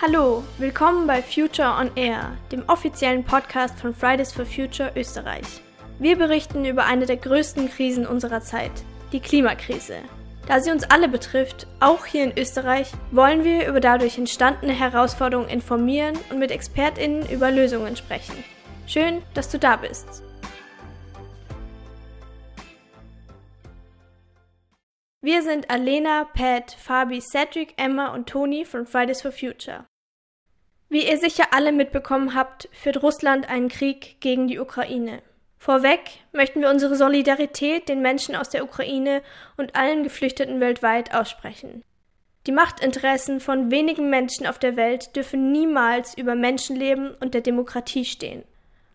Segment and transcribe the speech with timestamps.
[0.00, 5.60] Hallo, willkommen bei Future on Air, dem offiziellen Podcast von Fridays for Future Österreich.
[5.98, 8.70] Wir berichten über eine der größten Krisen unserer Zeit,
[9.10, 9.96] die Klimakrise.
[10.46, 15.48] Da sie uns alle betrifft, auch hier in Österreich, wollen wir über dadurch entstandene Herausforderungen
[15.48, 18.44] informieren und mit ExpertInnen über Lösungen sprechen.
[18.86, 20.22] Schön, dass du da bist.
[25.20, 29.84] Wir sind Alena, Pat, Fabi, Cedric, Emma und Toni von Fridays for Future.
[30.88, 35.20] Wie ihr sicher alle mitbekommen habt, führt Russland einen Krieg gegen die Ukraine.
[35.58, 39.22] Vorweg möchten wir unsere Solidarität den Menschen aus der Ukraine
[39.56, 41.82] und allen Geflüchteten weltweit aussprechen.
[42.46, 48.04] Die Machtinteressen von wenigen Menschen auf der Welt dürfen niemals über Menschenleben und der Demokratie
[48.04, 48.44] stehen.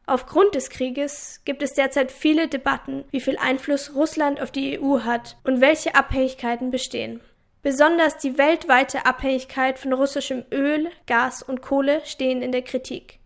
[0.05, 4.99] Aufgrund des Krieges gibt es derzeit viele Debatten, wie viel Einfluss Russland auf die EU
[4.99, 7.21] hat und welche Abhängigkeiten bestehen.
[7.62, 13.20] Besonders die weltweite Abhängigkeit von russischem Öl, Gas und Kohle stehen in der Kritik.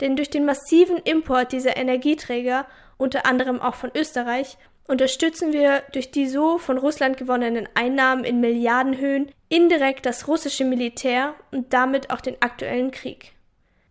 [0.00, 2.66] Denn durch den massiven Import dieser Energieträger,
[2.96, 4.56] unter anderem auch von Österreich,
[4.88, 11.34] unterstützen wir durch die so von Russland gewonnenen Einnahmen in Milliardenhöhen indirekt das russische Militär
[11.50, 13.32] und damit auch den aktuellen Krieg.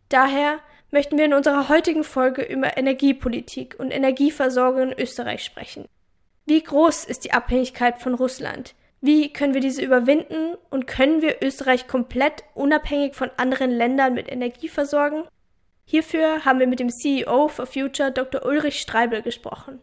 [0.10, 0.60] Daher
[0.94, 5.86] möchten wir in unserer heutigen Folge über Energiepolitik und Energieversorgung in Österreich sprechen.
[6.46, 8.76] Wie groß ist die Abhängigkeit von Russland?
[9.02, 14.32] Wie können wir diese überwinden und können wir Österreich komplett unabhängig von anderen Ländern mit
[14.32, 15.24] Energie versorgen?
[15.84, 18.46] Hierfür haben wir mit dem CEO for Future Dr.
[18.46, 19.82] Ulrich Streibel gesprochen.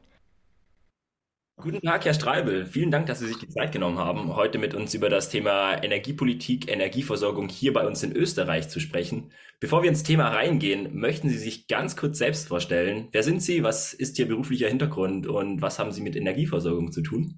[1.62, 2.64] Guten Tag, Herr Streibel.
[2.64, 5.74] Vielen Dank, dass Sie sich die Zeit genommen haben, heute mit uns über das Thema
[5.82, 9.30] Energiepolitik, Energieversorgung hier bei uns in Österreich zu sprechen.
[9.60, 13.08] Bevor wir ins Thema reingehen, möchten Sie sich ganz kurz selbst vorstellen.
[13.12, 13.62] Wer sind Sie?
[13.62, 17.34] Was ist Ihr beruflicher Hintergrund und was haben Sie mit Energieversorgung zu tun?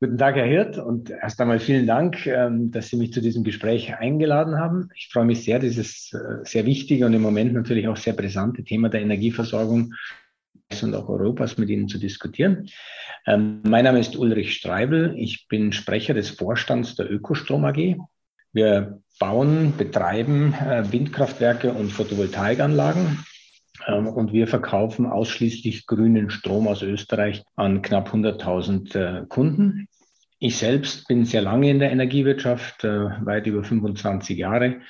[0.00, 3.44] Guten Tag, Herr Hirt, und erst einmal vielen Dank, ähm, dass Sie mich zu diesem
[3.44, 4.88] Gespräch eingeladen haben.
[4.96, 8.64] Ich freue mich sehr, dieses äh, sehr wichtige und im Moment natürlich auch sehr brisante
[8.64, 9.92] Thema der Energieversorgung
[10.82, 12.68] und auch Europas mit Ihnen zu diskutieren.
[13.26, 15.14] Ähm, mein Name ist Ulrich Streibel.
[15.16, 17.96] Ich bin Sprecher des Vorstands der Ökostrom AG.
[18.52, 23.24] Wir bauen, betreiben äh, Windkraftwerke und Photovoltaikanlagen.
[23.86, 29.88] Ähm, und wir verkaufen ausschließlich grünen Strom aus Österreich an knapp 100.000 äh, Kunden.
[30.38, 34.80] Ich selbst bin sehr lange in der Energiewirtschaft, äh, weit über 25 Jahre.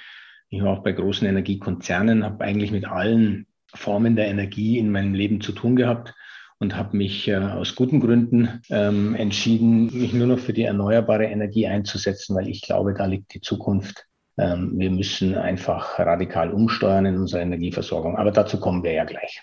[0.48, 5.14] Ich war auch bei großen Energiekonzernen, habe eigentlich mit allen Formen der Energie in meinem
[5.14, 6.14] Leben zu tun gehabt
[6.58, 11.26] und habe mich äh, aus guten Gründen ähm, entschieden, mich nur noch für die erneuerbare
[11.26, 14.06] Energie einzusetzen, weil ich glaube, da liegt die Zukunft.
[14.38, 18.16] Ähm, wir müssen einfach radikal umsteuern in unserer Energieversorgung.
[18.16, 19.42] Aber dazu kommen wir ja gleich.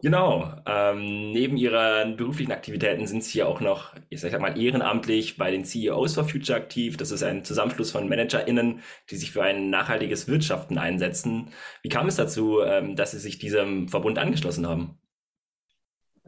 [0.00, 0.52] Genau.
[0.64, 5.50] Ähm, neben Ihren beruflichen Aktivitäten sind Sie ja auch noch, ich sag mal, ehrenamtlich bei
[5.50, 6.96] den CEOs for Future aktiv.
[6.96, 11.50] Das ist ein Zusammenschluss von ManagerInnen, die sich für ein nachhaltiges Wirtschaften einsetzen.
[11.82, 14.98] Wie kam es dazu, ähm, dass Sie sich diesem Verbund angeschlossen haben?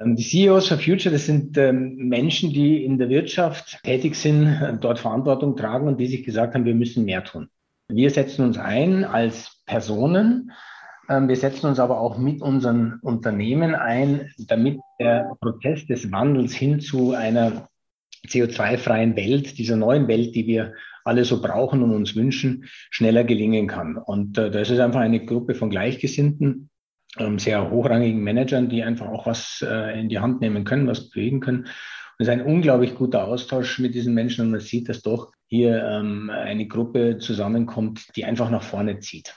[0.01, 4.47] Ähm, die CEOs for Future, das sind ähm, Menschen, die in der Wirtschaft tätig sind,
[4.47, 7.49] äh, dort Verantwortung tragen und die sich gesagt haben, wir müssen mehr tun.
[7.89, 10.51] Wir setzen uns ein als Personen,
[11.11, 16.79] wir setzen uns aber auch mit unseren Unternehmen ein, damit der Prozess des Wandels hin
[16.79, 17.69] zu einer
[18.29, 23.67] CO2-freien Welt, dieser neuen Welt, die wir alle so brauchen und uns wünschen, schneller gelingen
[23.67, 23.97] kann.
[23.97, 26.71] Und äh, das ist einfach eine Gruppe von Gleichgesinnten,
[27.19, 31.11] ähm, sehr hochrangigen Managern, die einfach auch was äh, in die Hand nehmen können, was
[31.11, 31.61] bewegen können.
[31.61, 31.69] Und
[32.19, 35.83] es ist ein unglaublich guter Austausch mit diesen Menschen und man sieht, dass doch hier
[35.83, 39.35] ähm, eine Gruppe zusammenkommt, die einfach nach vorne zieht.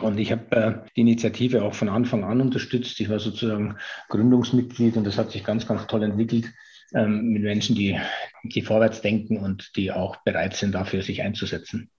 [0.00, 3.00] Und ich habe äh, die Initiative auch von Anfang an unterstützt.
[3.00, 3.76] Ich war sozusagen
[4.08, 6.52] Gründungsmitglied und das hat sich ganz, ganz toll entwickelt
[6.94, 7.98] ähm, mit Menschen, die,
[8.42, 11.90] die vorwärts denken und die auch bereit sind, dafür sich einzusetzen.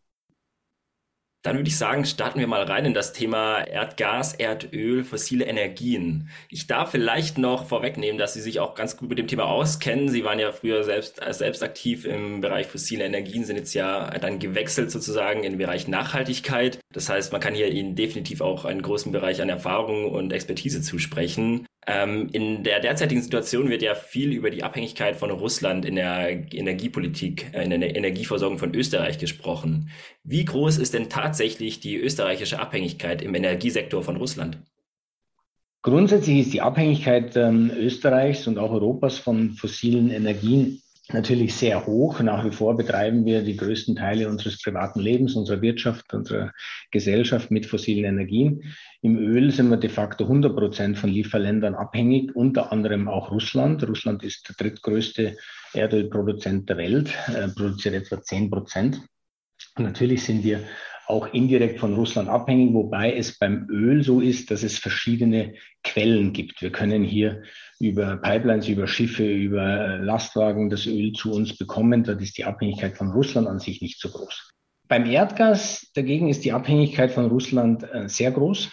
[1.44, 6.30] Dann würde ich sagen, starten wir mal rein in das Thema Erdgas, Erdöl, fossile Energien.
[6.50, 10.10] Ich darf vielleicht noch vorwegnehmen, dass Sie sich auch ganz gut mit dem Thema auskennen.
[10.10, 14.12] Sie waren ja früher selbst, äh, selbst aktiv im Bereich fossile Energien, sind jetzt ja
[14.20, 16.80] dann gewechselt sozusagen in den Bereich Nachhaltigkeit.
[16.94, 20.82] Das heißt, man kann hier Ihnen definitiv auch einen großen Bereich an Erfahrung und Expertise
[20.82, 21.66] zusprechen.
[21.88, 26.30] Ähm, in der derzeitigen Situation wird ja viel über die Abhängigkeit von Russland in der
[26.54, 29.90] Energiepolitik, äh, in der Energieversorgung von Österreich gesprochen.
[30.24, 34.60] Wie groß ist denn tatsächlich die österreichische Abhängigkeit im Energiesektor von Russland?
[35.82, 42.20] Grundsätzlich ist die Abhängigkeit ähm, Österreichs und auch Europas von fossilen Energien natürlich sehr hoch.
[42.22, 46.52] Nach wie vor betreiben wir die größten Teile unseres privaten Lebens, unserer Wirtschaft, unserer
[46.92, 48.64] Gesellschaft mit fossilen Energien.
[49.02, 53.88] Im Öl sind wir de facto 100 Prozent von Lieferländern abhängig, unter anderem auch Russland.
[53.88, 55.38] Russland ist der drittgrößte
[55.74, 59.02] Erdölproduzent der Welt, äh, produziert etwa 10 Prozent.
[59.78, 60.62] Natürlich sind wir
[61.12, 65.54] auch indirekt von Russland abhängig, wobei es beim Öl so ist, dass es verschiedene
[65.84, 66.62] Quellen gibt.
[66.62, 67.44] Wir können hier
[67.80, 72.04] über Pipelines, über Schiffe, über Lastwagen das Öl zu uns bekommen.
[72.04, 74.52] Da ist die Abhängigkeit von Russland an sich nicht so groß.
[74.88, 78.70] Beim Erdgas dagegen ist die Abhängigkeit von Russland äh, sehr groß.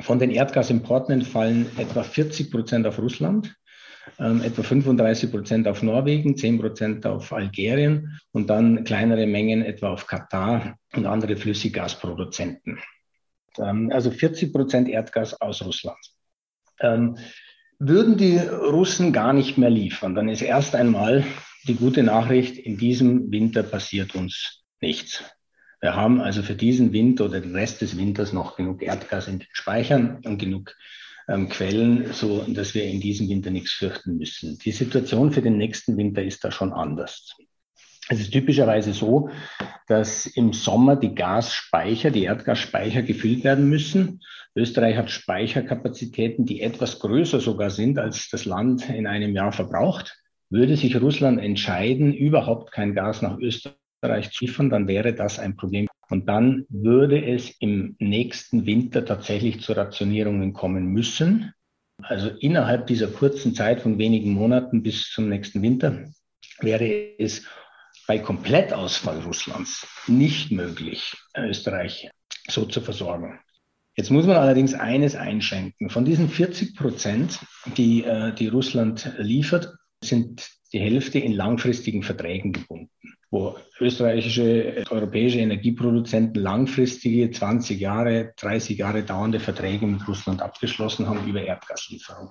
[0.00, 3.54] Von den Erdgasimporten entfallen etwa 40 Prozent auf Russland
[4.18, 9.90] ähm, etwa 35 Prozent auf Norwegen, 10 Prozent auf Algerien und dann kleinere Mengen etwa
[9.90, 12.78] auf Katar und andere Flüssiggasproduzenten.
[13.58, 15.98] Ähm, also 40 Prozent Erdgas aus Russland.
[16.80, 17.16] Ähm,
[17.78, 21.24] würden die Russen gar nicht mehr liefern, dann ist erst einmal
[21.66, 25.24] die gute Nachricht, in diesem Winter passiert uns nichts.
[25.80, 29.40] Wir haben also für diesen Winter oder den Rest des Winters noch genug Erdgas in
[29.40, 30.76] den Speichern und genug
[31.28, 34.58] ähm, Quellen, so dass wir in diesem Winter nichts fürchten müssen.
[34.58, 37.36] Die Situation für den nächsten Winter ist da schon anders.
[38.08, 39.30] Es ist typischerweise so,
[39.86, 44.20] dass im Sommer die Gasspeicher, die Erdgasspeicher gefüllt werden müssen.
[44.56, 50.18] Österreich hat Speicherkapazitäten, die etwas größer sogar sind, als das Land in einem Jahr verbraucht.
[50.50, 55.56] Würde sich Russland entscheiden, überhaupt kein Gas nach Österreich zu liefern, dann wäre das ein
[55.56, 61.54] Problem und dann würde es im nächsten Winter tatsächlich zu Rationierungen kommen müssen.
[62.02, 66.04] Also innerhalb dieser kurzen Zeit von wenigen Monaten bis zum nächsten Winter
[66.60, 67.46] wäre es
[68.06, 72.10] bei Komplettausfall Russlands nicht möglich, Österreich
[72.46, 73.40] so zu versorgen.
[73.96, 75.88] Jetzt muss man allerdings eines einschränken.
[75.88, 77.38] Von diesen 40 Prozent,
[77.78, 79.72] die, äh, die Russland liefert,
[80.04, 88.78] sind die Hälfte in langfristigen Verträgen gebunden wo österreichische, europäische Energieproduzenten langfristige 20 Jahre, 30
[88.78, 92.30] Jahre dauernde Verträge mit Russland abgeschlossen haben über Erdgaslieferungen.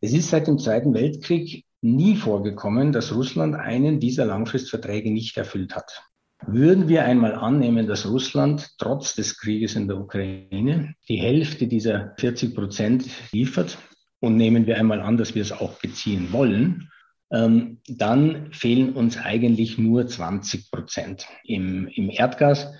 [0.00, 5.74] Es ist seit dem Zweiten Weltkrieg nie vorgekommen, dass Russland einen dieser Langfristverträge nicht erfüllt
[5.74, 6.04] hat.
[6.46, 12.14] Würden wir einmal annehmen, dass Russland trotz des Krieges in der Ukraine die Hälfte dieser
[12.18, 13.78] 40 Prozent liefert
[14.20, 16.88] und nehmen wir einmal an, dass wir es auch beziehen wollen,
[17.30, 21.26] ähm, dann fehlen uns eigentlich nur 20 Prozent.
[21.44, 22.72] Im, im Erdgas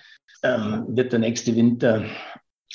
[0.42, 2.04] ähm, wird der nächste Winter,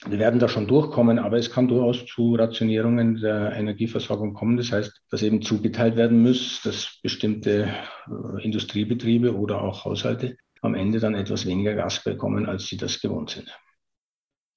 [0.08, 4.58] wir werden da schon durchkommen, aber es kann durchaus zu Rationierungen der Energieversorgung kommen.
[4.58, 7.70] Das heißt, dass eben zugeteilt werden muss, dass bestimmte
[8.08, 13.00] äh, Industriebetriebe oder auch Haushalte am Ende dann etwas weniger Gas bekommen, als sie das
[13.00, 13.52] gewohnt sind.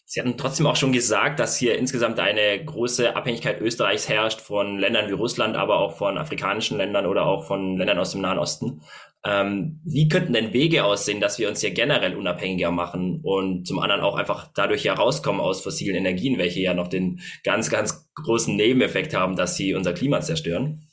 [0.06, 4.78] Sie hatten trotzdem auch schon gesagt, dass hier insgesamt eine große Abhängigkeit Österreichs herrscht von
[4.78, 8.38] Ländern wie Russland, aber auch von afrikanischen Ländern oder auch von Ländern aus dem Nahen
[8.38, 8.82] Osten.
[9.26, 13.78] Ähm, wie könnten denn Wege aussehen, dass wir uns hier generell unabhängiger machen und zum
[13.78, 18.54] anderen auch einfach dadurch herauskommen aus fossilen Energien, welche ja noch den ganz, ganz großen
[18.54, 20.86] Nebeneffekt haben, dass sie unser Klima zerstören?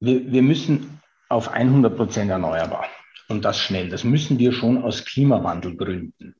[0.00, 2.86] Wir, wir müssen auf 100 Prozent erneuerbar.
[3.28, 3.90] Und das schnell.
[3.90, 6.36] Das müssen wir schon aus Klimawandelgründen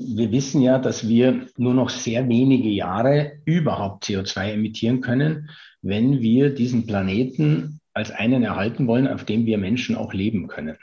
[0.00, 5.50] wir wissen ja, dass wir nur noch sehr wenige Jahre überhaupt CO2 emittieren können,
[5.82, 10.76] wenn wir diesen Planeten als einen erhalten wollen, auf dem wir Menschen auch leben können.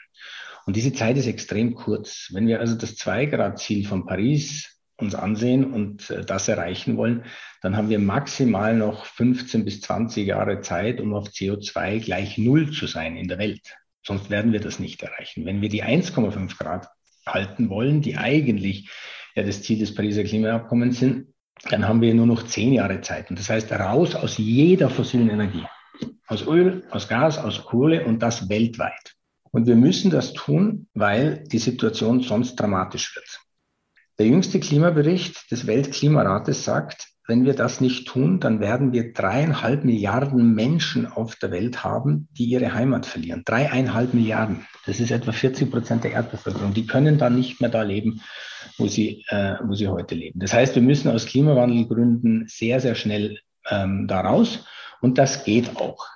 [0.65, 2.29] Und diese Zeit ist extrem kurz.
[2.33, 7.23] Wenn wir also das Zwei-Grad-Ziel von Paris uns ansehen und äh, das erreichen wollen,
[7.61, 12.71] dann haben wir maximal noch 15 bis 20 Jahre Zeit, um auf CO2 gleich Null
[12.71, 13.77] zu sein in der Welt.
[14.05, 15.45] Sonst werden wir das nicht erreichen.
[15.45, 16.87] Wenn wir die 1,5 Grad
[17.27, 18.89] halten wollen, die eigentlich
[19.35, 21.27] ja das Ziel des Pariser Klimaabkommens sind,
[21.69, 23.29] dann haben wir nur noch zehn Jahre Zeit.
[23.29, 25.65] Und das heißt, raus aus jeder fossilen Energie.
[26.27, 29.15] Aus Öl, aus Gas, aus Kohle und das weltweit.
[29.51, 33.39] Und wir müssen das tun, weil die Situation sonst dramatisch wird.
[34.19, 39.83] Der jüngste Klimabericht des Weltklimarates sagt, wenn wir das nicht tun, dann werden wir dreieinhalb
[39.83, 43.43] Milliarden Menschen auf der Welt haben, die ihre Heimat verlieren.
[43.45, 44.65] Dreieinhalb Milliarden.
[44.85, 46.73] Das ist etwa 40 Prozent der Erdbevölkerung.
[46.73, 48.21] Die können dann nicht mehr da leben,
[48.77, 50.39] wo sie, äh, wo sie heute leben.
[50.39, 54.65] Das heißt, wir müssen aus Klimawandelgründen sehr, sehr schnell ähm, da raus.
[55.01, 56.07] Und das geht auch.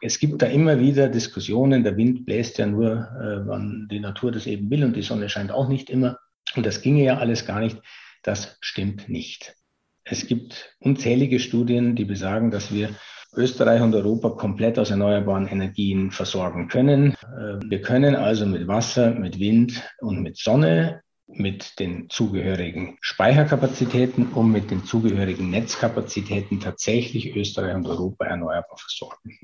[0.00, 1.82] Es gibt da immer wieder Diskussionen.
[1.82, 5.28] Der Wind bläst ja nur, äh, wann die Natur das eben will und die Sonne
[5.28, 6.18] scheint auch nicht immer.
[6.54, 7.78] Und das ginge ja alles gar nicht.
[8.22, 9.56] Das stimmt nicht.
[10.04, 12.90] Es gibt unzählige Studien, die besagen, dass wir
[13.34, 17.12] Österreich und Europa komplett aus erneuerbaren Energien versorgen können.
[17.12, 24.32] Äh, wir können also mit Wasser, mit Wind und mit Sonne, mit den zugehörigen Speicherkapazitäten
[24.32, 29.38] und mit den zugehörigen Netzkapazitäten tatsächlich Österreich und Europa erneuerbar versorgen.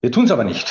[0.00, 0.70] Wir tun es aber nicht.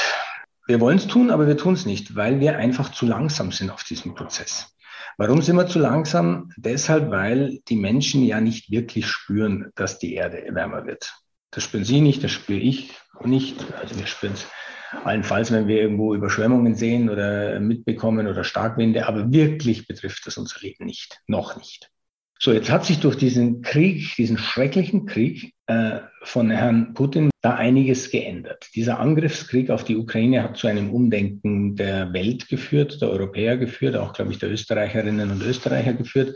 [0.67, 3.69] Wir wollen es tun, aber wir tun es nicht, weil wir einfach zu langsam sind
[3.69, 4.74] auf diesem Prozess.
[5.17, 6.51] Warum sind wir zu langsam?
[6.57, 11.13] Deshalb, weil die Menschen ja nicht wirklich spüren, dass die Erde wärmer wird.
[11.51, 12.93] Das spüren Sie nicht, das spüre ich
[13.23, 13.55] nicht.
[13.79, 14.45] Also wir spüren es
[15.03, 20.59] allenfalls, wenn wir irgendwo Überschwemmungen sehen oder mitbekommen oder Starkwinde, aber wirklich betrifft das unser
[20.59, 21.89] Leben nicht, noch nicht.
[22.39, 27.55] So, jetzt hat sich durch diesen Krieg, diesen schrecklichen Krieg äh, von Herrn Putin da
[27.55, 28.67] einiges geändert.
[28.75, 33.95] Dieser Angriffskrieg auf die Ukraine hat zu einem Umdenken der Welt geführt, der Europäer geführt,
[33.95, 36.35] auch, glaube ich, der Österreicherinnen und Österreicher geführt.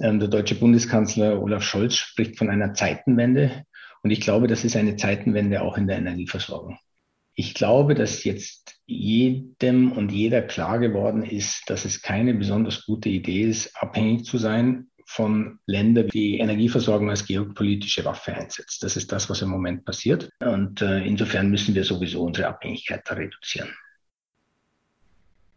[0.00, 3.64] Ähm, der deutsche Bundeskanzler Olaf Scholz spricht von einer Zeitenwende.
[4.02, 6.78] Und ich glaube, das ist eine Zeitenwende auch in der Energieversorgung.
[7.34, 13.10] Ich glaube, dass jetzt jedem und jeder klar geworden ist, dass es keine besonders gute
[13.10, 18.82] Idee ist, abhängig zu sein von Ländern, die Energieversorgung als geopolitische Waffe einsetzt.
[18.82, 20.28] Das ist das, was im Moment passiert.
[20.40, 23.70] Und äh, insofern müssen wir sowieso unsere Abhängigkeit da reduzieren.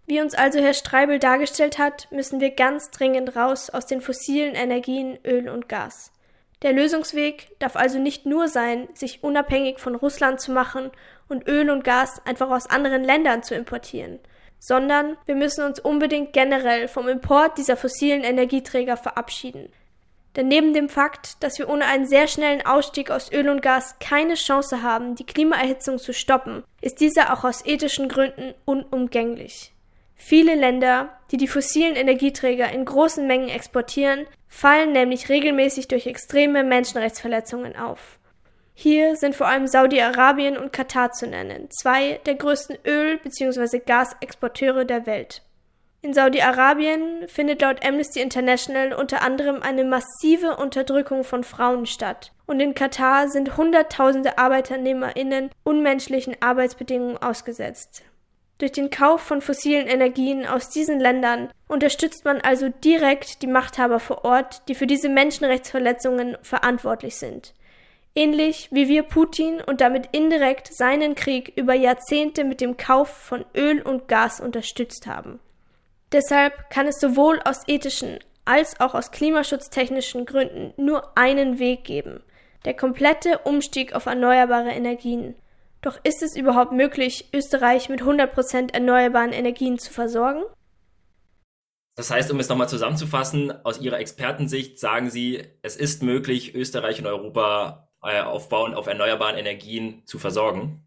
[0.08, 4.56] Wie uns also Herr Streibel dargestellt hat, müssen wir ganz dringend raus aus den fossilen
[4.56, 6.14] Energien Öl und Gas.
[6.62, 10.92] Der Lösungsweg darf also nicht nur sein, sich unabhängig von Russland zu machen
[11.28, 14.20] und Öl und Gas einfach aus anderen Ländern zu importieren
[14.62, 19.70] sondern wir müssen uns unbedingt generell vom Import dieser fossilen Energieträger verabschieden.
[20.36, 23.96] Denn neben dem Fakt, dass wir ohne einen sehr schnellen Ausstieg aus Öl und Gas
[24.00, 29.74] keine Chance haben, die Klimaerhitzung zu stoppen, ist dieser auch aus ethischen Gründen unumgänglich.
[30.16, 36.64] Viele Länder, die die fossilen Energieträger in großen Mengen exportieren, fallen nämlich regelmäßig durch extreme
[36.64, 38.20] Menschenrechtsverletzungen auf.
[38.74, 43.80] Hier sind vor allem Saudi-Arabien und Katar zu nennen, zwei der größten Öl- bzw.
[43.80, 45.44] Gasexporteure der Welt.
[46.04, 52.32] In Saudi-Arabien findet laut Amnesty International unter anderem eine massive Unterdrückung von Frauen statt.
[52.48, 58.04] Und in Katar sind Hunderttausende ArbeiternehmerInnen unmenschlichen Arbeitsbedingungen ausgesetzt.
[58.58, 64.00] Durch den Kauf von fossilen Energien aus diesen Ländern unterstützt man also direkt die Machthaber
[64.00, 67.54] vor Ort, die für diese Menschenrechtsverletzungen verantwortlich sind
[68.16, 73.46] ähnlich wie wir Putin und damit indirekt seinen Krieg über Jahrzehnte mit dem Kauf von
[73.56, 75.40] Öl und Gas unterstützt haben.
[76.12, 82.22] Deshalb kann es sowohl aus ethischen als auch aus klimaschutztechnischen Gründen nur einen Weg geben,
[82.66, 85.36] der komplette Umstieg auf erneuerbare Energien.
[85.82, 90.44] Doch ist es überhaupt möglich, Österreich mit 100% erneuerbaren Energien zu versorgen?
[91.96, 97.00] Das heißt, um es nochmal zusammenzufassen, aus Ihrer Expertensicht sagen Sie, es ist möglich, Österreich
[97.00, 100.84] und Europa äh, aufbauen, auf erneuerbaren Energien zu versorgen?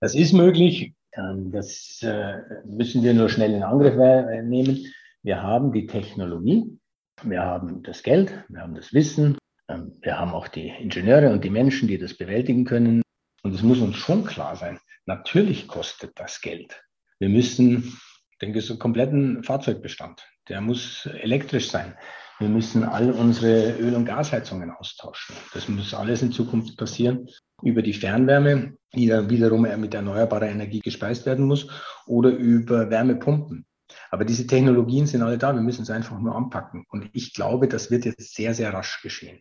[0.00, 0.94] Das ist möglich.
[1.14, 4.86] Ähm, das äh, müssen wir nur schnell in Angriff äh, nehmen.
[5.22, 6.78] Wir haben die Technologie,
[7.22, 11.44] wir haben das Geld, wir haben das Wissen, ähm, wir haben auch die Ingenieure und
[11.44, 13.02] die Menschen, die das bewältigen können.
[13.42, 16.82] Und es muss uns schon klar sein, natürlich kostet das Geld.
[17.18, 17.98] Wir müssen
[18.40, 21.96] den kompletten Fahrzeugbestand, der muss elektrisch sein.
[22.42, 25.36] Wir müssen all unsere Öl- und Gasheizungen austauschen.
[25.54, 27.28] Das muss alles in Zukunft passieren
[27.62, 31.68] über die Fernwärme, die dann wiederum mit erneuerbarer Energie gespeist werden muss,
[32.04, 33.64] oder über Wärmepumpen.
[34.10, 36.84] Aber diese Technologien sind alle da, wir müssen es einfach nur anpacken.
[36.88, 39.38] Und ich glaube, das wird jetzt sehr, sehr rasch geschehen.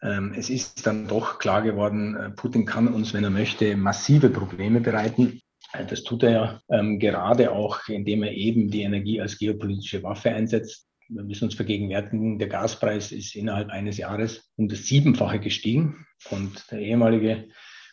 [0.00, 4.30] Ähm, es ist dann doch klar geworden, äh, Putin kann uns, wenn er möchte, massive
[4.30, 5.42] Probleme bereiten.
[5.74, 10.02] Äh, das tut er ja ähm, gerade auch, indem er eben die Energie als geopolitische
[10.02, 15.40] Waffe einsetzt wir müssen uns vergegenwärtigen, der Gaspreis ist innerhalb eines Jahres um das Siebenfache
[15.40, 16.06] gestiegen.
[16.30, 17.48] Und der ehemalige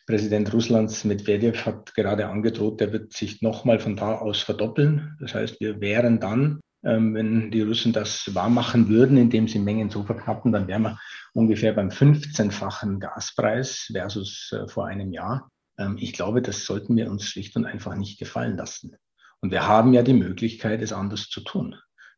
[0.06, 5.18] Präsident Russlands Medvedev hat gerade angedroht, der wird sich nochmal von da aus verdoppeln.
[5.20, 9.60] Das heißt, wir wären dann, ähm, wenn die Russen das wahr machen würden, indem sie
[9.60, 11.00] Mengen so verknappen, dann wären wir
[11.34, 15.50] ungefähr beim 15-fachen Gaspreis versus äh, vor einem Jahr.
[15.80, 18.96] Ähm, ich glaube, das sollten wir uns schlicht und einfach nicht gefallen lassen.
[19.42, 21.76] Und wir haben ja die Möglichkeit, es anders zu tun.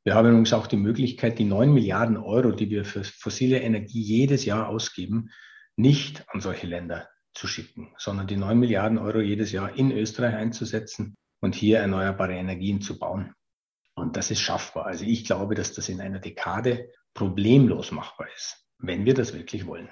[0.07, 3.99] Wir haben übrigens auch die Möglichkeit, die 9 Milliarden Euro, die wir für fossile Energie
[4.01, 5.31] jedes Jahr ausgeben,
[5.75, 10.33] nicht an solche Länder zu schicken, sondern die 9 Milliarden Euro jedes Jahr in Österreich
[10.33, 13.33] einzusetzen und hier erneuerbare Energien zu bauen.
[13.95, 14.85] Und das ist schaffbar.
[14.85, 19.67] Also ich glaube, dass das in einer Dekade problemlos machbar ist, wenn wir das wirklich
[19.67, 19.89] wollen.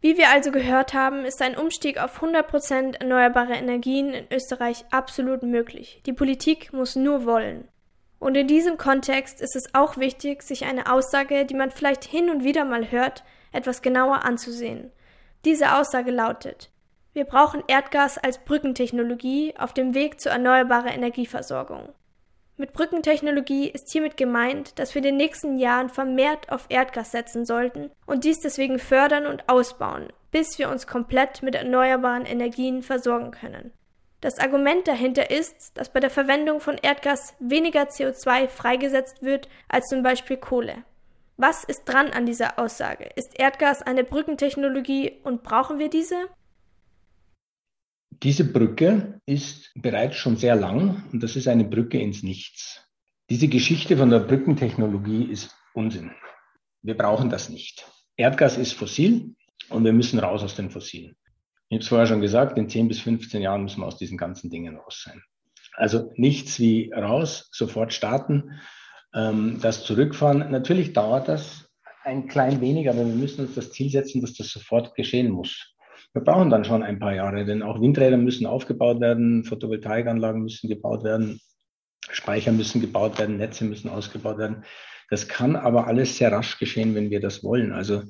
[0.00, 5.42] Wie wir also gehört haben, ist ein Umstieg auf 100% erneuerbare Energien in Österreich absolut
[5.42, 6.00] möglich.
[6.06, 7.68] Die Politik muss nur wollen.
[8.18, 12.30] Und in diesem Kontext ist es auch wichtig, sich eine Aussage, die man vielleicht hin
[12.30, 14.90] und wieder mal hört, etwas genauer anzusehen.
[15.44, 16.70] Diese Aussage lautet,
[17.12, 21.90] wir brauchen Erdgas als Brückentechnologie auf dem Weg zur erneuerbaren Energieversorgung.
[22.58, 27.44] Mit Brückentechnologie ist hiermit gemeint, dass wir in den nächsten Jahren vermehrt auf Erdgas setzen
[27.44, 33.30] sollten und dies deswegen fördern und ausbauen, bis wir uns komplett mit erneuerbaren Energien versorgen
[33.30, 33.72] können.
[34.20, 39.86] Das Argument dahinter ist, dass bei der Verwendung von Erdgas weniger CO2 freigesetzt wird als
[39.86, 40.84] zum Beispiel Kohle.
[41.36, 43.10] Was ist dran an dieser Aussage?
[43.14, 46.16] Ist Erdgas eine Brückentechnologie und brauchen wir diese?
[48.22, 52.82] Diese Brücke ist bereits schon sehr lang und das ist eine Brücke ins Nichts.
[53.28, 56.10] Diese Geschichte von der Brückentechnologie ist Unsinn.
[56.80, 57.86] Wir brauchen das nicht.
[58.16, 59.34] Erdgas ist fossil
[59.68, 61.16] und wir müssen raus aus den Fossilen.
[61.68, 64.16] Ich habe es vorher schon gesagt, in 10 bis 15 Jahren müssen wir aus diesen
[64.16, 65.22] ganzen Dingen raus sein.
[65.74, 68.52] Also nichts wie raus, sofort starten,
[69.14, 70.50] ähm, das zurückfahren.
[70.50, 71.68] Natürlich dauert das
[72.04, 75.74] ein klein wenig, aber wir müssen uns das Ziel setzen, dass das sofort geschehen muss.
[76.12, 80.68] Wir brauchen dann schon ein paar Jahre, denn auch Windräder müssen aufgebaut werden, Photovoltaikanlagen müssen
[80.68, 81.40] gebaut werden,
[82.08, 84.64] Speicher müssen gebaut werden, Netze müssen ausgebaut werden.
[85.10, 87.72] Das kann aber alles sehr rasch geschehen, wenn wir das wollen.
[87.72, 88.04] Also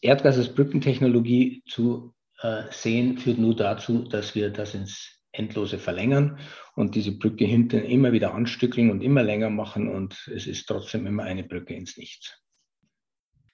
[0.00, 6.38] Erdgas als Brückentechnologie zu äh, sehen, führt nur dazu, dass wir das ins Endlose verlängern
[6.74, 11.06] und diese Brücke hinten immer wieder anstückeln und immer länger machen und es ist trotzdem
[11.06, 12.40] immer eine Brücke ins Nichts.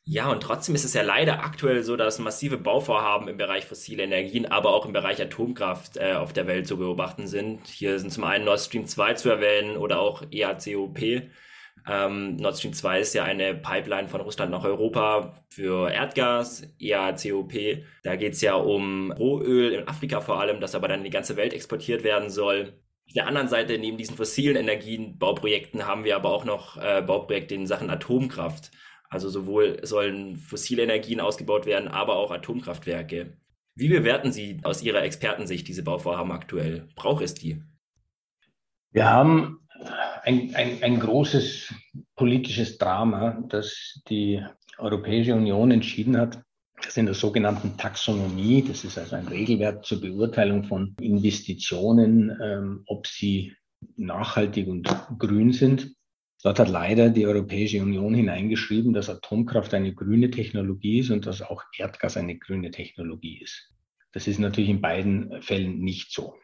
[0.04, 4.02] Ja, und trotzdem ist es ja leider aktuell so, dass massive Bauvorhaben im Bereich fossile
[4.02, 7.68] Energien, aber auch im Bereich Atomkraft äh, auf der Welt zu beobachten sind.
[7.68, 10.98] Hier sind zum einen Nord Stream 2 zu erwähnen oder auch EACOP.
[11.88, 17.84] Ähm, Nord Stream 2 ist ja eine Pipeline von Russland nach Europa für Erdgas, EACOP.
[18.02, 21.10] Da geht es ja um Rohöl in Afrika vor allem, das aber dann in die
[21.10, 22.74] ganze Welt exportiert werden soll.
[23.06, 27.54] Auf der anderen Seite, neben diesen fossilen Energienbauprojekten, haben wir aber auch noch äh, Bauprojekte
[27.54, 28.70] in Sachen Atomkraft.
[29.08, 33.36] Also sowohl sollen fossile Energien ausgebaut werden, aber auch Atomkraftwerke.
[33.74, 36.88] Wie bewerten Sie aus Ihrer Expertensicht diese Bauvorhaben aktuell?
[36.94, 37.62] Braucht es die?
[38.92, 39.58] Wir haben
[40.22, 41.72] ein, ein, ein großes
[42.16, 44.42] politisches Drama, das die
[44.78, 46.42] Europäische Union entschieden hat,
[46.82, 52.82] das in der sogenannten Taxonomie, das ist also ein Regelwerk zur Beurteilung von Investitionen, ähm,
[52.86, 53.54] ob sie
[53.96, 55.94] nachhaltig und grün sind,
[56.42, 61.42] Dort hat leider die Europäische Union hineingeschrieben, dass Atomkraft eine grüne Technologie ist und dass
[61.42, 63.70] auch Erdgas eine grüne Technologie ist.
[64.12, 66.34] Das ist natürlich in beiden Fällen nicht so.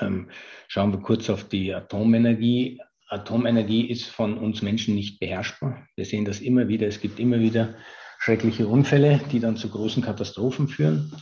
[0.00, 0.30] Ähm,
[0.68, 2.80] schauen wir kurz auf die Atomenergie.
[3.08, 5.86] Atomenergie ist von uns Menschen nicht beherrschbar.
[5.94, 6.86] Wir sehen das immer wieder.
[6.86, 7.74] Es gibt immer wieder
[8.18, 11.12] schreckliche Unfälle, die dann zu großen Katastrophen führen.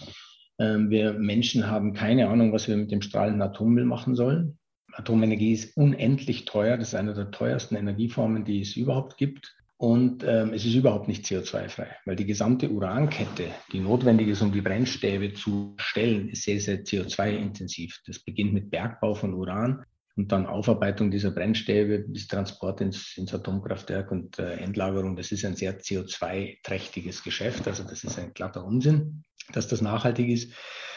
[0.58, 4.58] Ähm, wir Menschen haben keine Ahnung, was wir mit dem strahlenden Atommüll machen sollen.
[4.92, 6.76] Atomenergie ist unendlich teuer.
[6.76, 9.54] Das ist eine der teuersten Energieformen, die es überhaupt gibt.
[9.76, 14.52] Und ähm, es ist überhaupt nicht CO2-frei, weil die gesamte Urankette, die notwendig ist, um
[14.52, 18.00] die Brennstäbe zu stellen, ist sehr, sehr CO2-intensiv.
[18.06, 19.84] Das beginnt mit Bergbau von Uran
[20.16, 25.16] und dann Aufarbeitung dieser Brennstäbe bis Transport ins, ins Atomkraftwerk und äh, Endlagerung.
[25.16, 27.66] Das ist ein sehr CO2-trächtiges Geschäft.
[27.66, 30.52] Also das ist ein glatter Unsinn, dass das nachhaltig ist.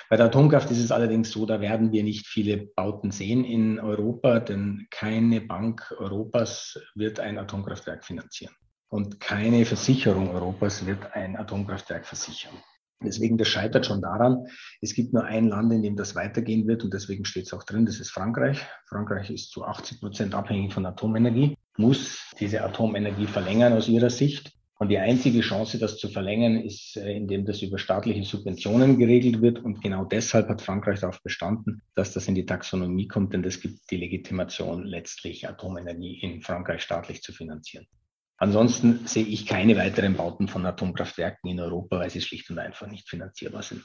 [0.10, 3.80] Bei der Atomkraft ist es allerdings so, da werden wir nicht viele Bauten sehen in
[3.80, 8.54] Europa, denn keine Bank Europas wird ein Atomkraftwerk finanzieren.
[8.90, 12.54] Und keine Versicherung Europas wird ein Atomkraftwerk versichern.
[13.04, 14.48] Deswegen, das scheitert schon daran,
[14.82, 17.64] es gibt nur ein Land, in dem das weitergehen wird und deswegen steht es auch
[17.64, 18.66] drin, das ist Frankreich.
[18.88, 24.52] Frankreich ist zu 80 Prozent abhängig von Atomenergie, muss diese Atomenergie verlängern aus ihrer Sicht.
[24.80, 29.42] Und die einzige Chance, das zu verlängern, ist, äh, indem das über staatliche Subventionen geregelt
[29.42, 29.60] wird.
[29.64, 33.60] Und genau deshalb hat Frankreich darauf bestanden, dass das in die Taxonomie kommt, denn das
[33.60, 37.88] gibt die Legitimation, letztlich Atomenergie in Frankreich staatlich zu finanzieren.
[38.38, 42.88] Ansonsten sehe ich keine weiteren Bauten von Atomkraftwerken in Europa, weil sie schlicht und einfach
[42.88, 43.84] nicht finanzierbar sind.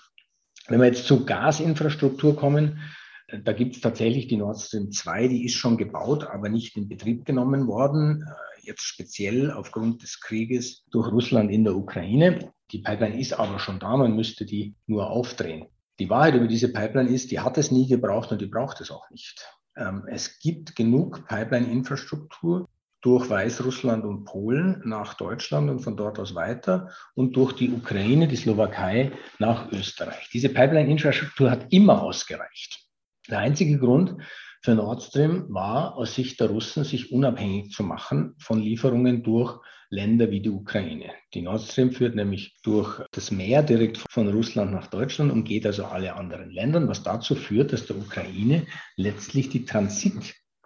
[0.68, 2.80] Wenn wir jetzt zur Gasinfrastruktur kommen,
[3.28, 6.76] äh, da gibt es tatsächlich die Nord Stream 2, die ist schon gebaut, aber nicht
[6.76, 8.24] in Betrieb genommen worden
[8.62, 12.52] jetzt speziell aufgrund des Krieges durch Russland in der Ukraine.
[12.70, 15.66] Die Pipeline ist aber schon da, man müsste die nur aufdrehen.
[15.98, 18.90] Die Wahrheit über diese Pipeline ist, die hat es nie gebraucht und die braucht es
[18.90, 19.46] auch nicht.
[19.76, 22.68] Ähm, es gibt genug Pipeline-Infrastruktur
[23.02, 28.28] durch Weißrussland und Polen nach Deutschland und von dort aus weiter und durch die Ukraine,
[28.28, 30.30] die Slowakei nach Österreich.
[30.32, 32.86] Diese Pipeline-Infrastruktur hat immer ausgereicht.
[33.28, 34.16] Der einzige Grund,
[34.64, 39.58] für Nord Stream war aus Sicht der Russen, sich unabhängig zu machen von Lieferungen durch
[39.90, 41.10] Länder wie die Ukraine.
[41.34, 45.66] Die Nord Stream führt nämlich durch das Meer direkt von Russland nach Deutschland und geht
[45.66, 49.64] also alle anderen Ländern, was dazu führt, dass der Ukraine letztlich die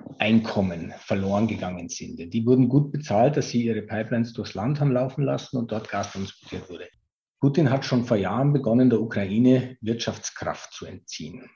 [0.07, 2.33] Transiteinkommen verloren gegangen sind.
[2.33, 5.89] Die wurden gut bezahlt, dass sie ihre Pipelines durchs Land haben laufen lassen und dort
[5.91, 6.89] Gas transportiert wurde.
[7.41, 11.49] Putin hat schon vor Jahren begonnen, der Ukraine Wirtschaftskraft zu entziehen.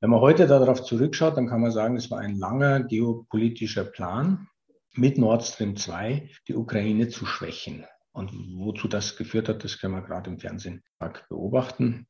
[0.00, 4.48] Wenn man heute darauf zurückschaut, dann kann man sagen, es war ein langer geopolitischer Plan,
[4.94, 7.84] mit Nord Stream 2 die Ukraine zu schwächen.
[8.12, 10.82] Und wozu das geführt hat, das können wir gerade im Fernsehen
[11.28, 12.06] beobachten.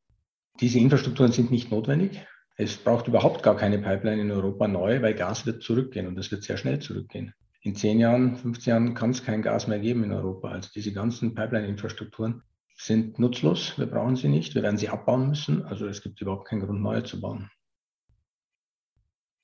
[0.61, 2.25] Diese Infrastrukturen sind nicht notwendig.
[2.59, 6.31] Es braucht überhaupt gar keine Pipeline in Europa neu, weil Gas wird zurückgehen und es
[6.31, 7.35] wird sehr schnell zurückgehen.
[7.61, 10.49] In 10 Jahren, 15 Jahren kann es kein Gas mehr geben in Europa.
[10.49, 12.43] Also diese ganzen Pipeline-Infrastrukturen
[12.77, 13.79] sind nutzlos.
[13.79, 14.55] Wir brauchen sie nicht.
[14.55, 15.65] Wir werden sie abbauen müssen.
[15.65, 17.51] Also es gibt überhaupt keinen Grund, neue zu bauen.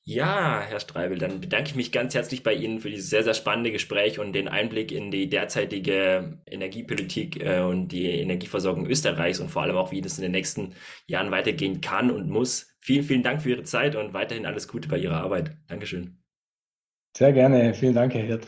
[0.05, 3.35] Ja, Herr Streibel, dann bedanke ich mich ganz herzlich bei Ihnen für dieses sehr, sehr
[3.35, 9.49] spannende Gespräch und den Einblick in die derzeitige Energiepolitik äh, und die Energieversorgung Österreichs und
[9.49, 10.75] vor allem auch, wie das in den nächsten
[11.07, 12.75] Jahren weitergehen kann und muss.
[12.81, 15.53] Vielen, vielen Dank für Ihre Zeit und weiterhin alles Gute bei Ihrer Arbeit.
[15.69, 16.19] Dankeschön.
[17.17, 17.73] Sehr gerne.
[17.73, 18.47] Vielen Dank, Herr Hirt.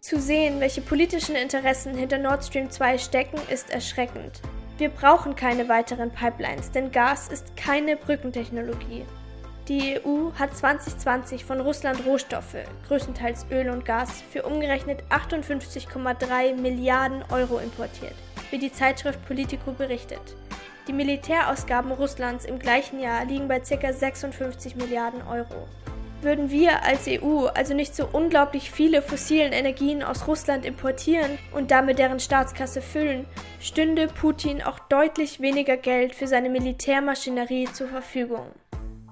[0.00, 4.42] Zu sehen, welche politischen Interessen hinter Nord Stream 2 stecken, ist erschreckend.
[4.78, 9.06] Wir brauchen keine weiteren Pipelines, denn Gas ist keine Brückentechnologie.
[9.68, 17.24] Die EU hat 2020 von Russland Rohstoffe, größtenteils Öl und Gas, für umgerechnet 58,3 Milliarden
[17.32, 18.14] Euro importiert,
[18.50, 20.36] wie die Zeitschrift Politico berichtet.
[20.88, 23.92] Die Militärausgaben Russlands im gleichen Jahr liegen bei ca.
[23.92, 25.66] 56 Milliarden Euro.
[26.26, 31.70] Würden wir als EU also nicht so unglaublich viele fossilen Energien aus Russland importieren und
[31.70, 33.26] damit deren Staatskasse füllen,
[33.60, 38.50] stünde Putin auch deutlich weniger Geld für seine Militärmaschinerie zur Verfügung.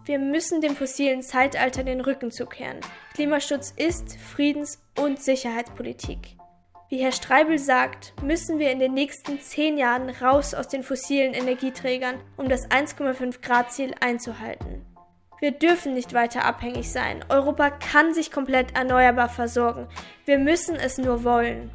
[0.04, 2.80] Wir müssen dem fossilen Zeitalter den Rücken zukehren.
[3.14, 6.18] Klimaschutz ist Friedens- und Sicherheitspolitik.
[6.88, 11.32] Wie Herr Streibel sagt, müssen wir in den nächsten zehn Jahren raus aus den fossilen
[11.32, 14.84] Energieträgern, um das 1,5 Grad Ziel einzuhalten.
[15.40, 17.24] Wir dürfen nicht weiter abhängig sein.
[17.28, 19.88] Europa kann sich komplett erneuerbar versorgen.
[20.24, 21.70] Wir müssen es nur wollen.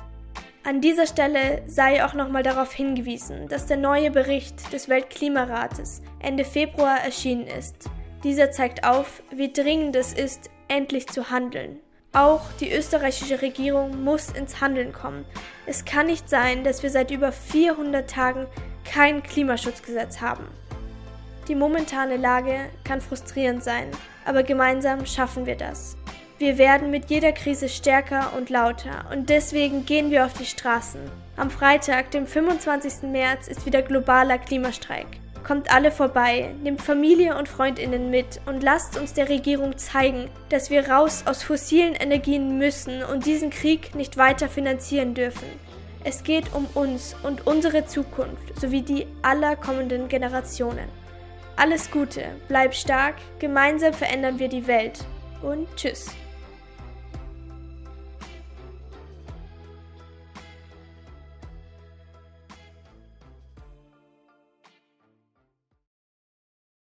[0.64, 6.46] An dieser Stelle sei auch nochmal darauf hingewiesen, dass der neue Bericht des Weltklimarates Ende
[6.46, 7.90] Februar erschienen ist.
[8.24, 11.80] Dieser zeigt auf, wie dringend es ist, endlich zu handeln.
[12.12, 15.26] Auch die österreichische Regierung muss ins Handeln kommen.
[15.66, 18.48] Es kann nicht sein, dass wir seit über 400 Tagen
[18.84, 20.48] kein Klimaschutzgesetz haben.
[21.50, 23.90] Die momentane Lage kann frustrierend sein,
[24.24, 25.98] aber gemeinsam schaffen wir das.
[26.38, 31.02] Wir werden mit jeder Krise stärker und lauter und deswegen gehen wir auf die Straßen.
[31.38, 33.10] Am Freitag, dem 25.
[33.10, 35.08] März, ist wieder globaler Klimastreik.
[35.44, 40.70] Kommt alle vorbei, nehmt Familie und Freundinnen mit und lasst uns der Regierung zeigen, dass
[40.70, 45.48] wir raus aus fossilen Energien müssen und diesen Krieg nicht weiter finanzieren dürfen.
[46.04, 50.99] Es geht um uns und unsere Zukunft sowie die aller kommenden Generationen.
[51.60, 55.04] Alles Gute, bleib stark, gemeinsam verändern wir die Welt.
[55.42, 56.16] Und tschüss.